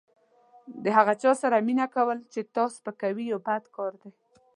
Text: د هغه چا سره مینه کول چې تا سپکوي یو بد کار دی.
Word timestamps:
د 0.83 0.85
هغه 0.97 1.13
چا 1.21 1.31
سره 1.41 1.57
مینه 1.67 1.85
کول 1.95 2.17
چې 2.33 2.39
تا 2.55 2.63
سپکوي 2.75 3.25
یو 3.31 3.39
بد 3.47 3.63
کار 3.75 3.93
دی. 4.01 4.11